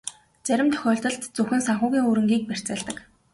Зарим 0.47 0.67
тохиолдолд 0.73 1.21
зөвхөн 1.35 1.61
санхүүгийн 1.67 2.05
хөрөнгийг 2.07 2.43
барьцаалдаг. 2.47 2.97